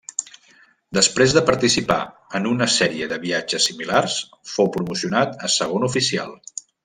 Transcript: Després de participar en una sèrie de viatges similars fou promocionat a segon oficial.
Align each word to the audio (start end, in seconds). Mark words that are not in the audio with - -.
Després 0.97 1.35
de 1.37 1.43
participar 1.49 1.97
en 2.39 2.47
una 2.53 2.67
sèrie 2.77 3.09
de 3.13 3.21
viatges 3.27 3.69
similars 3.71 4.17
fou 4.55 4.73
promocionat 4.79 5.37
a 5.49 5.53
segon 5.59 5.89
oficial. 5.91 6.35